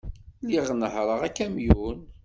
[0.43, 1.99] Lliɣ nehhṛeɣ akamyun.